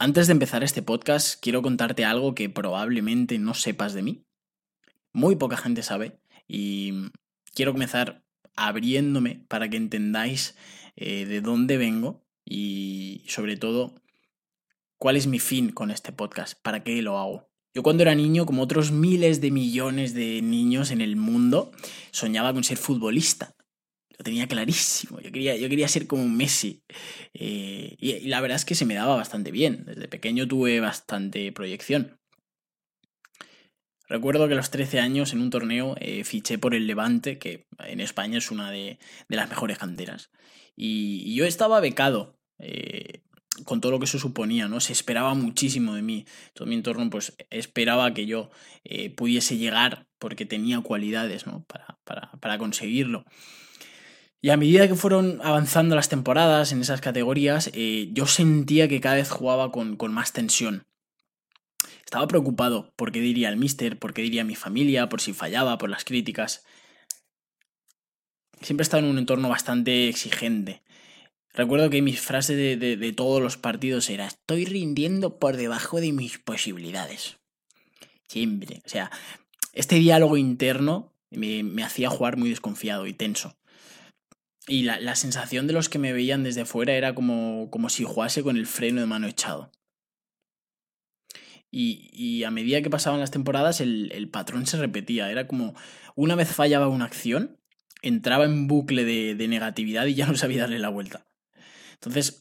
[0.00, 4.24] Antes de empezar este podcast, quiero contarte algo que probablemente no sepas de mí.
[5.12, 7.10] Muy poca gente sabe y
[7.52, 8.22] quiero comenzar
[8.54, 10.56] abriéndome para que entendáis
[10.94, 14.00] eh, de dónde vengo y sobre todo
[14.98, 17.50] cuál es mi fin con este podcast, para qué lo hago.
[17.74, 21.72] Yo cuando era niño, como otros miles de millones de niños en el mundo,
[22.12, 23.56] soñaba con ser futbolista
[24.18, 25.20] lo tenía clarísimo.
[25.20, 26.82] Yo quería, yo quería ser como Messi.
[27.34, 29.84] Eh, y, la verdad es que se me daba bastante bien.
[29.86, 32.18] Desde pequeño tuve bastante proyección.
[34.08, 37.66] Recuerdo que a los 13 años en un torneo eh, fiché por el Levante, que
[37.78, 38.98] en España es una de,
[39.28, 40.30] las mejores canteras.
[40.74, 42.36] Y, yo estaba becado.
[42.58, 43.22] Eh,
[43.64, 44.78] con todo lo que eso suponía, ¿no?
[44.78, 46.26] Se esperaba muchísimo de mí.
[46.54, 48.50] Todo mi entorno, pues, esperaba que yo
[49.16, 51.64] pudiese llegar porque tenía cualidades, ¿no?
[51.64, 53.24] Para, para, para conseguirlo.
[54.40, 59.00] Y a medida que fueron avanzando las temporadas en esas categorías, eh, yo sentía que
[59.00, 60.86] cada vez jugaba con, más tensión.
[62.04, 65.76] Estaba preocupado por qué diría el mister, por qué diría mi familia, por si fallaba,
[65.76, 66.64] por las críticas.
[68.62, 70.82] Siempre he estado en un entorno bastante exigente.
[71.52, 76.38] Recuerdo que mi frase de, todos los partidos era, estoy rindiendo por debajo de mis
[76.38, 77.38] posibilidades.
[78.28, 78.82] Siempre.
[78.86, 79.10] O sea,
[79.72, 83.57] este diálogo interno me hacía jugar muy desconfiado y tenso.
[84.68, 88.42] Y la, sensación de los que me veían desde fuera era como, como si jugase
[88.42, 89.72] con el freno de mano echado.
[91.70, 95.30] Y, a medida que pasaban las temporadas, el, patrón se repetía.
[95.30, 95.74] Era como
[96.14, 97.58] una vez fallaba una acción,
[98.02, 101.26] entraba en bucle de, negatividad y ya no sabía darle la vuelta.
[101.94, 102.40] Entonces,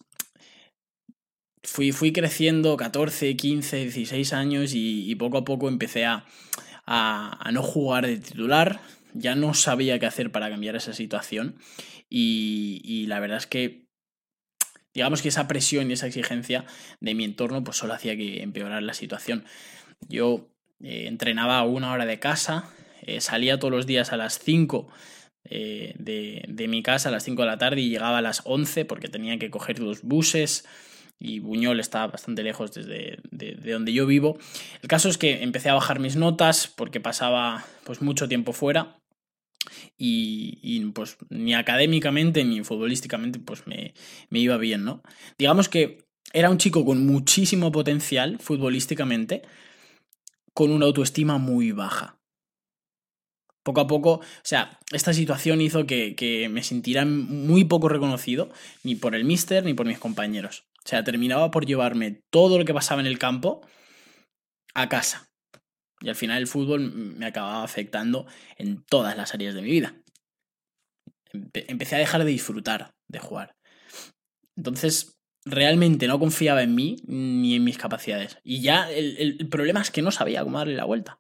[1.64, 6.26] fui, fui creciendo 14, 15, 16 años y, poco a poco empecé a,
[6.86, 8.82] a no jugar de titular.
[9.20, 11.58] Ya no sabía qué hacer para cambiar esa situación
[12.10, 13.88] y, la verdad es que
[14.94, 16.66] digamos que esa presión y esa exigencia
[17.00, 19.46] de mi entorno pues solo hacía que empeorar la situación.
[20.08, 20.50] Yo
[20.84, 22.70] eh, entrenaba una hora de casa,
[23.02, 24.88] eh, salía todos los días a las 5
[25.46, 28.86] eh, de, mi casa, a las 5 de la tarde y llegaba a las 11
[28.86, 30.66] porque tenía que coger dos buses
[31.20, 34.38] y Buñol está bastante lejos desde de, donde yo vivo.
[34.82, 38.98] El caso es que empecé a bajar mis notas porque pasaba pues mucho tiempo fuera
[39.98, 43.94] y, pues ni académicamente ni futbolísticamente pues me,
[44.30, 45.02] me iba bien, ¿no?
[45.38, 49.44] Digamos que era un chico con muchísimo potencial futbolísticamente,
[50.54, 52.20] con una autoestima muy baja.
[53.64, 58.50] Poco a poco, o sea, esta situación hizo que, que, me sintiera muy poco reconocido,
[58.84, 60.66] ni por el mister ni por mis compañeros.
[60.86, 63.62] O sea, terminaba por llevarme todo lo que pasaba en el campo
[64.74, 65.27] a casa.
[66.02, 68.28] Y al final el fútbol me acababa afectando
[68.58, 69.96] en todas las áreas de mi vida.
[71.54, 73.56] Empecé a dejar de disfrutar de jugar.
[74.56, 78.38] Entonces, realmente no confiaba en mí ni en mis capacidades.
[78.44, 81.20] Y ya el, problema es que no sabía cómo darle la vuelta.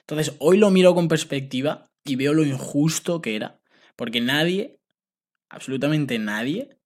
[0.00, 3.60] Entonces, hoy lo miro con perspectiva y veo lo injusto que era.
[3.96, 4.78] Porque nadie,
[5.48, 6.78] absolutamente nadie,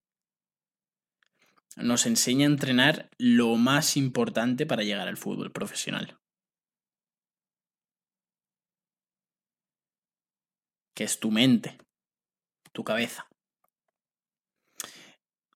[1.76, 6.18] nos enseña a entrenar lo más importante para llegar al fútbol profesional.
[10.98, 11.78] Que es tu mente,
[12.72, 13.28] tu cabeza.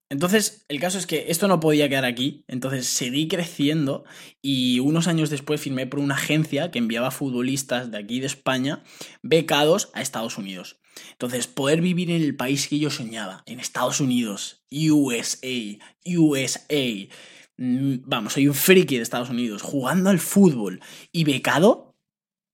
[0.08, 4.04] Entonces, el caso es que esto no podía quedar aquí, entonces seguí creciendo
[4.40, 8.84] y unos años después firmé por una agencia que enviaba futbolistas de aquí de España
[9.20, 10.80] becados a Estados Unidos.
[11.10, 17.08] Entonces, poder vivir en el país que yo soñaba, en Estados Unidos, USA, USA,
[17.56, 20.80] mm, vamos, soy un friki de Estados Unidos, jugando al fútbol
[21.10, 21.91] y becado,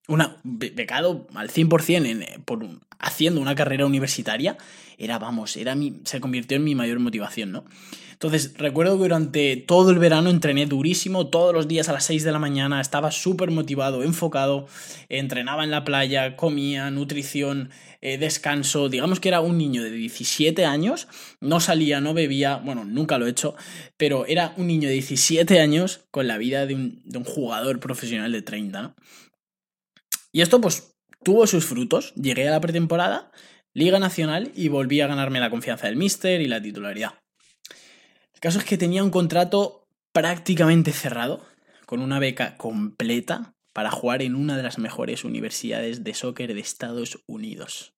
[0.08, 2.66] una, becado al 100% en, eh, por,
[2.98, 4.56] haciendo una carrera universitaria,
[4.96, 7.64] era, vamos, era mi, se convirtió en mi mayor motivación, ¿no?
[8.12, 12.24] Entonces, recuerdo que durante todo el verano entrené durísimo, todos los días a las 6
[12.24, 14.66] de la mañana, estaba súper motivado, enfocado,
[15.08, 17.70] entrenaba en la playa, comía, nutrición,
[18.00, 21.06] eh, descanso, digamos que era un niño de 17 años,
[21.40, 23.54] no salía, no bebía, bueno, nunca lo he hecho,
[23.96, 27.78] pero era un niño de 17 años con la vida de un, de un jugador
[27.78, 28.94] profesional de 30, ¿no?
[30.38, 30.94] Y esto pues
[31.24, 32.14] tuvo sus frutos.
[32.14, 33.32] Llegué a la pretemporada,
[33.74, 37.14] Liga Nacional y volví a ganarme la confianza del míster y la titularidad.
[38.34, 41.44] El caso es que tenía un contrato prácticamente cerrado,
[41.86, 46.60] con una beca completa para jugar en una de las mejores universidades de soccer de
[46.60, 47.94] Estados Unidos.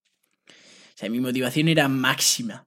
[0.48, 0.52] O
[0.94, 2.66] sea, mi motivación era máxima.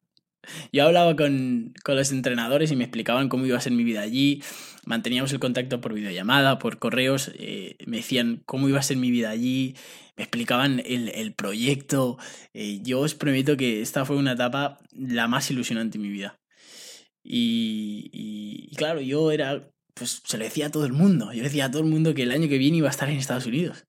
[0.72, 4.02] Yo hablaba con, con, los entrenadores y me explicaban cómo iba a ser mi vida
[4.02, 4.44] allí.
[4.86, 7.32] Manteníamos el contacto por videollamada, por correos.
[7.36, 9.76] Eh, me decían cómo iba a ser mi vida allí.
[10.18, 12.18] Me explicaban el, el proyecto.
[12.54, 16.40] Eh, yo os prometo que esta fue una etapa la más ilusionante en mi vida.
[17.24, 21.32] Y, y, claro, yo era pues se lo decía a todo el mundo.
[21.34, 23.18] Yo decía a todo el mundo que el año que viene iba a estar en
[23.18, 23.86] Estados Unidos.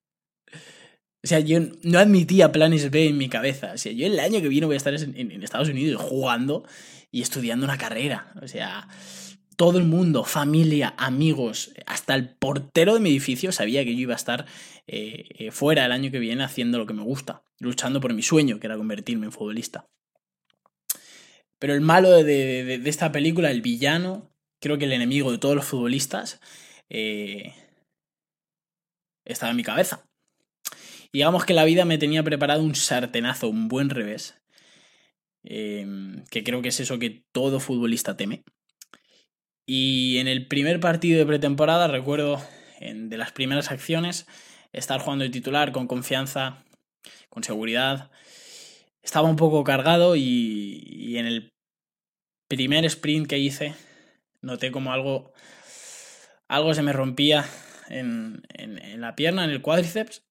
[1.25, 3.73] O sea, yo no admitía planes B en mi cabeza.
[3.73, 6.65] O sea, yo el año que viene voy a estar en, Estados Unidos jugando
[7.11, 8.35] y estudiando una carrera.
[8.43, 8.89] O sea,
[9.57, 14.13] todo el mundo, familia, amigos, hasta el portero de mi edificio sabía que yo iba
[14.13, 14.45] a estar
[14.87, 18.23] eh, eh, fuera el año que viene haciendo lo que me gusta, luchando por mi
[18.23, 19.87] sueño, que era convertirme en futbolista.
[21.59, 24.31] Pero el malo de, esta película, el villano,
[24.61, 26.39] creo que el enemigo de todos los futbolistas,
[26.91, 27.55] eh,
[29.25, 30.05] estaba en mi cabeza.
[31.15, 34.39] Digamos que la vida me tenía preparado un sartenazo, un buen revés,
[35.43, 38.45] que creo que es eso que todo futbolista teme
[39.67, 42.43] y en el primer partido de pretemporada, recuerdo
[42.81, 44.27] en, de las primeras acciones,
[44.73, 46.65] estar jugando de titular con confianza,
[47.31, 48.11] con seguridad.
[49.03, 51.53] Estaba un poco cargado y, en el
[52.49, 53.75] primer sprint que hice
[54.43, 55.33] noté como algo,
[56.49, 57.47] algo se me rompía
[57.89, 60.23] en, en, la pierna, en el cuádriceps.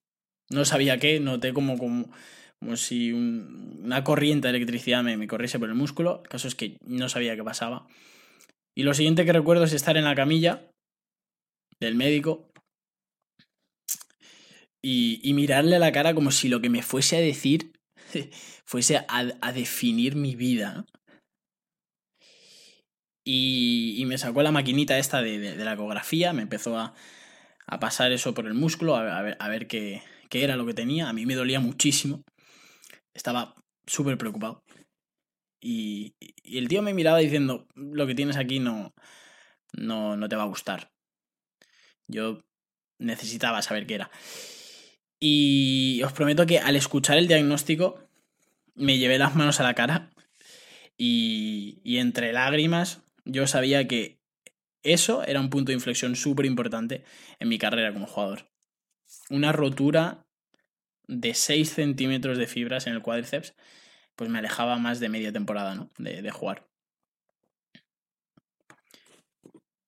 [0.49, 2.11] No sabía qué, noté como, como,
[2.59, 6.21] como si una corriente de electricidad me, me corriese por el músculo.
[6.23, 7.87] El caso es que no sabía qué pasaba.
[8.75, 10.69] Y lo siguiente que recuerdo es estar en la camilla
[11.79, 12.49] del médico
[14.83, 17.71] y, mirarle a la cara como si lo que me fuese a decir
[18.65, 20.85] fuese a, definir mi vida.
[23.25, 26.93] Y, me sacó la maquinita esta de, la ecografía, me empezó a,
[27.79, 30.03] pasar eso por el músculo, a, ver, a ver qué,
[30.33, 31.09] qué, era lo que tenía.
[31.09, 32.24] A mí me dolía muchísimo.
[33.13, 34.63] Estaba súper preocupado.
[35.62, 38.94] Y, el tío me miraba diciendo, lo que tienes aquí no,
[39.74, 40.91] no, no te va a gustar.
[42.07, 42.41] Yo
[43.00, 44.12] necesitaba saber qué era.
[45.19, 48.09] Y os prometo que al escuchar el diagnóstico
[48.75, 50.09] me llevé las manos a la cara
[50.97, 54.19] y, y entre lágrimas yo sabía que
[54.83, 57.06] eso era un punto de inflexión súper importante
[57.39, 58.52] en mi carrera como jugador.
[59.33, 60.27] Una rotura
[61.07, 63.56] de 6 centímetros de fibras en el cuádriceps
[64.15, 65.89] pues me alejaba más de media temporada, ¿no?
[65.97, 66.68] De, jugar.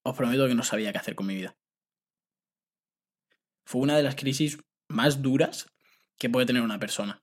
[0.01, 1.55] Os prometo que no sabía qué hacer con mi vida.
[3.67, 4.57] Fue una de las crisis
[4.87, 5.71] más duras
[6.17, 7.21] que puede tener una persona.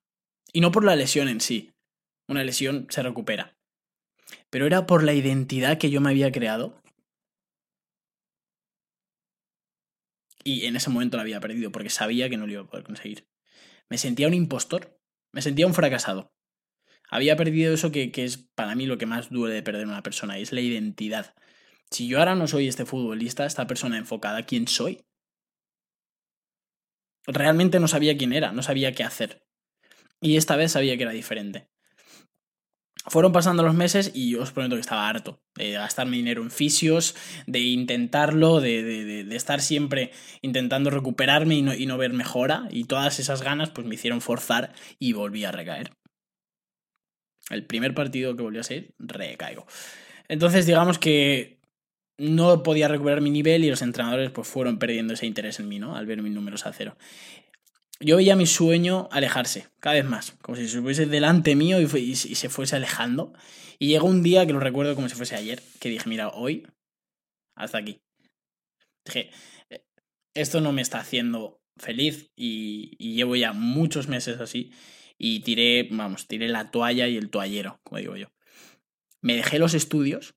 [0.53, 1.73] Y no por la lesión en sí.
[2.29, 3.57] Una lesión se recupera.
[4.49, 6.81] Pero era por la identidad que yo me había creado.
[10.44, 12.85] Y en ese momento la había perdido porque sabía que no lo iba a poder
[12.85, 13.29] conseguir.
[13.89, 14.99] Me sentía un impostor.
[15.33, 16.33] Me sentía un fracasado
[17.12, 20.39] había perdido eso que, es para mí lo que más duele de perder una persona,
[20.39, 21.35] es la identidad.
[21.91, 25.05] Si yo ahora no soy este futbolista, esta persona enfocada, ¿quién soy?
[27.27, 29.47] Realmente no sabía quién era, no sabía qué hacer.
[30.23, 31.69] Y esta vez sabía que era diferente.
[33.07, 37.17] Fueron pasando los meses y os prometo que estaba harto de gastarme dinero en fisios,
[37.47, 42.69] de intentarlo, de, de, de estar siempre intentando recuperarme y no, y no ver mejora.
[42.71, 45.91] Y todas esas ganas pues me hicieron forzar y volví a recaer.
[47.51, 49.67] El primer partido que volvió a ser, recaigo.
[50.29, 51.61] Entonces, digamos que
[52.19, 55.79] no podía recuperar mi nivel y los entrenadores pues fueron perdiendo ese interés en mí,
[55.79, 55.97] ¿no?
[55.97, 56.97] Al ver mis números a cero.
[58.05, 61.85] Yo veía mi sueño alejarse, cada vez más, como si se fuese delante mío y,
[61.85, 63.33] y, se fuese alejando.
[63.79, 66.67] Y llegó un día que lo recuerdo como si fuese ayer, que dije, mira, hoy,
[67.55, 68.01] hasta aquí.
[69.05, 69.31] Dije,
[69.71, 69.85] eh,
[70.35, 74.73] esto no me está haciendo feliz y, y llevo ya muchos meses así
[75.17, 78.27] y tiré, vamos, tiré la toalla y el toallero, como digo yo.
[79.21, 80.35] Me dejé los estudios,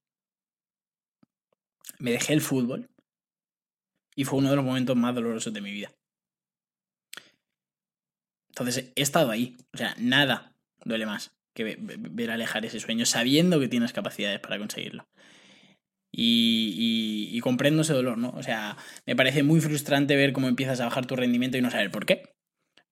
[1.97, 2.91] me dejé el fútbol
[4.15, 5.91] y fue uno de los momentos más dolorosos de mi vida.
[8.55, 10.53] Entonces he estado ahí, o sea, nada
[10.85, 15.07] duele más que ver alejar ese sueño sabiendo que tienes capacidades para conseguirlo.
[16.11, 18.29] Y, y, comprendo ese dolor, ¿no?
[18.29, 21.69] O sea, me parece muy frustrante ver cómo empiezas a bajar tu rendimiento y no
[21.69, 22.33] saber por qué.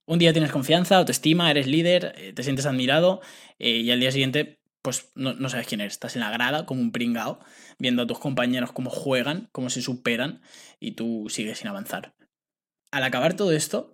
[0.04, 3.22] Un día tienes confianza, autoestima, eres líder, eh, te sientes admirado
[3.58, 5.94] eh, y al día siguiente pues no, sabes quién eres.
[5.94, 7.40] Estás en la grada como un pringao,
[7.78, 10.42] viendo a tus compañeros cómo juegan, cómo se superan
[10.78, 12.14] y tú sigues sin avanzar.
[12.90, 13.93] Al acabar todo esto,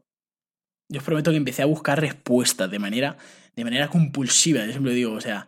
[0.90, 3.16] yo os prometo que empecé a buscar respuestas de manera,
[3.54, 4.64] de manera compulsiva.
[4.66, 5.46] Yo siempre digo, o sea,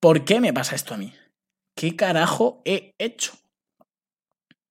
[0.00, 1.12] ¿por qué me pasa esto a mí?
[1.76, 3.32] ¿Qué carajo he hecho?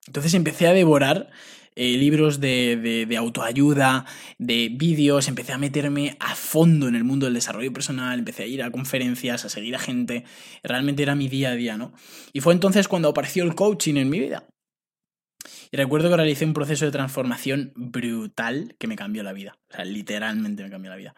[0.07, 1.29] Entonces empecé a devorar
[1.75, 4.05] eh, libros de, de, autoayuda,
[4.37, 8.47] de vídeos, empecé a meterme a fondo en el mundo del desarrollo personal, empecé a
[8.47, 10.23] ir a conferencias, a seguir a gente,
[10.63, 11.93] realmente era mi día a día, ¿no?
[12.33, 14.48] Y fue entonces cuando apareció el coaching en mi vida.
[15.71, 19.75] Y recuerdo que realicé un proceso de transformación brutal que me cambió la vida, o
[19.75, 21.15] sea, literalmente me cambió la vida.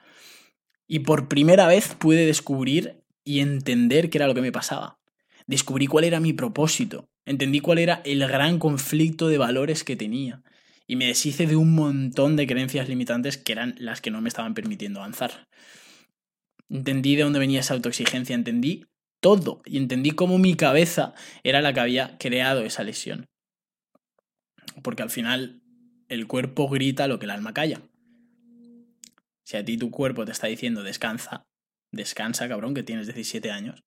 [0.87, 4.99] Y por primera vez pude descubrir y entender qué era lo que me pasaba.
[5.47, 10.41] Descubrí cuál era mi propósito Entendí cuál era el gran conflicto de valores que tenía.
[10.87, 14.29] Y me deshice de un montón de creencias limitantes que eran las que no me
[14.29, 15.47] estaban permitiendo avanzar.
[16.69, 18.85] Entendí de dónde venía esa autoexigencia, entendí
[19.19, 23.27] todo y entendí cómo mi cabeza era la que había creado esa lesión.
[24.83, 25.61] Porque al final
[26.07, 27.81] el cuerpo grita lo que el alma calla.
[29.43, 31.45] Si a ti tu cuerpo te está diciendo descansa,
[31.91, 33.83] descansa, cabrón, que tienes 17 años,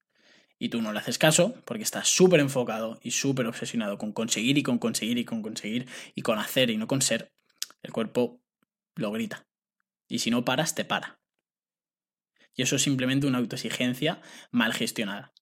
[0.59, 4.57] y tú no le haces caso porque estás súper enfocado y súper obsesionado con conseguir
[4.59, 7.33] y con conseguir y con conseguir y con hacer y no con ser,
[7.83, 8.41] el cuerpo
[8.95, 9.47] lo grita.
[10.09, 11.21] Y si no paras, te para.
[12.55, 15.33] Y eso es simplemente una autoexigencia mal gestionada.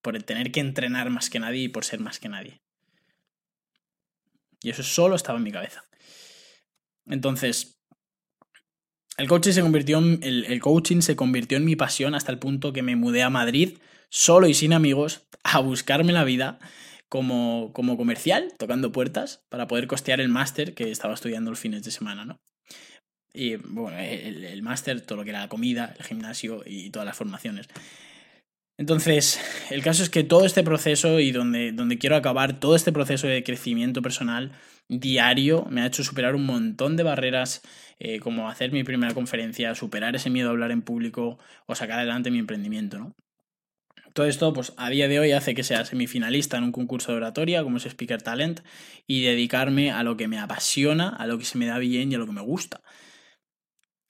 [0.00, 2.62] Por el tener que entrenar más que nadie y por ser más que nadie.
[4.62, 5.84] Y eso solo estaba en mi cabeza.
[7.06, 7.80] Entonces,
[9.18, 12.72] el coaching se convirtió en, el, coaching se convirtió en mi pasión hasta el punto
[12.72, 13.78] que me mudé a Madrid,
[14.08, 16.58] solo y sin amigos, a buscarme la vida
[17.08, 21.82] como, como comercial, tocando puertas, para poder costear el máster que estaba estudiando los fines
[21.82, 22.40] de semana, ¿no?
[23.34, 27.16] Y bueno, el, máster, todo lo que era la comida, el gimnasio y todas las
[27.16, 27.68] formaciones.
[28.78, 29.38] Entonces,
[29.70, 33.26] el caso es que todo este proceso y donde, donde quiero acabar, todo este proceso
[33.26, 34.52] de crecimiento personal
[34.88, 37.62] diario me ha hecho superar un montón de barreras,
[37.98, 41.98] eh, como hacer mi primera conferencia, superar ese miedo a hablar en público o sacar
[41.98, 43.14] adelante mi emprendimiento, ¿no?
[44.14, 47.18] Todo esto, pues a día de hoy hace que sea semifinalista en un concurso de
[47.18, 48.60] oratoria, como es Speaker Talent,
[49.06, 52.16] y dedicarme a lo que me apasiona, a lo que se me da bien y
[52.16, 52.82] a lo que me gusta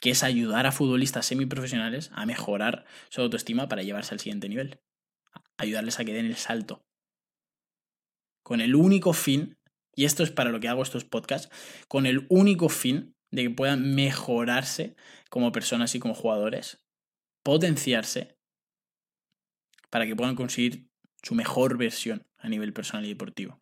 [0.03, 4.81] que es ayudar a futbolistas semiprofesionales a mejorar su autoestima para llevarse al siguiente nivel.
[5.57, 6.85] Ayudarles a que den el salto.
[8.43, 9.57] Con el único fin,
[9.95, 11.51] y esto es para lo que hago estos podcasts,
[11.87, 14.97] con el único fin de que puedan mejorarse
[15.31, 16.85] como personas y como jugadores,
[17.45, 18.37] potenciarse
[19.89, 20.91] para que puedan conseguir
[21.23, 23.62] su mejor versión a nivel personal y deportivo.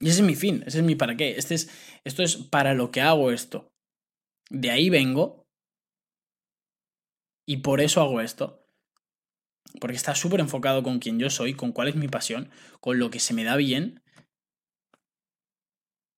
[0.00, 1.36] Y ese es mi fin, ese es mi para qué.
[1.36, 1.70] Este es,
[2.04, 3.72] esto es para lo que hago esto.
[4.50, 5.46] De ahí vengo.
[7.46, 8.64] Y por eso hago esto.
[9.80, 12.50] Porque está súper enfocado con quién yo soy, con cuál es mi pasión,
[12.80, 14.02] con lo que se me da bien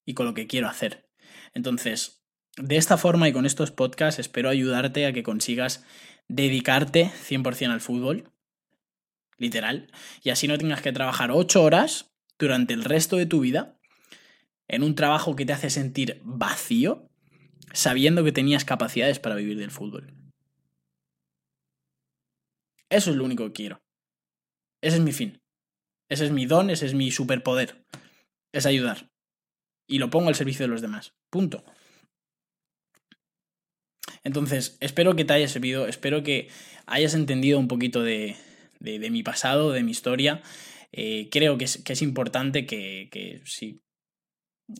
[0.05, 1.09] y con lo que quiero hacer.
[1.53, 2.23] Entonces,
[2.57, 5.85] de esta forma y con estos podcasts espero ayudarte a que consigas
[6.27, 8.31] dedicarte 100% al fútbol,
[9.37, 12.10] literal, y así no tengas que trabajar 8 horas
[12.45, 13.77] durante el resto de tu vida
[14.67, 17.09] en un trabajo que te hace sentir vacío,
[17.73, 20.13] sabiendo que tenías capacidades para vivir del fútbol.
[22.89, 23.81] Eso es lo único que quiero.
[24.81, 25.41] Ese es mi fin.
[26.09, 27.85] Ese es mi don, ese es mi superpoder.
[28.51, 29.09] Es ayudar.
[29.87, 31.13] Y lo pongo al servicio de los demás.
[31.29, 31.63] Punto.
[34.23, 36.49] Entonces, espero que te haya servido, espero que
[36.85, 38.35] hayas entendido un poquito de,
[38.79, 40.41] de mi pasado, de mi historia,
[40.91, 43.81] eh, creo que es, importante que, si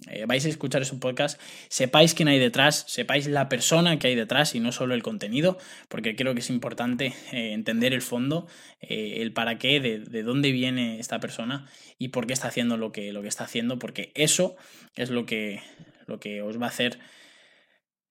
[0.10, 1.39] eh, vais a escuchar ese podcast,
[1.70, 5.58] sepáis quién hay detrás, sepáis la persona que hay detrás y no solo el contenido,
[5.88, 8.48] porque creo que es importante eh, entender el fondo,
[8.82, 13.13] el para qué, de, dónde viene esta persona y por qué está haciendo lo que,
[13.13, 14.56] lo que está haciendo, porque eso
[14.96, 15.62] es lo que,
[16.08, 17.00] lo que os va a hacer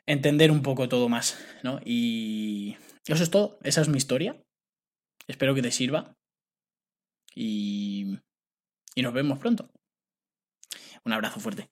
[0.07, 1.81] entender un poco todo más, ¿no?
[1.85, 2.77] Y
[3.07, 4.43] eso es todo, esa es mi historia.
[5.29, 6.17] Espero que te sirva.
[7.35, 8.19] Y,
[8.95, 9.71] y nos vemos pronto.
[11.05, 11.69] Un abrazo fuerte.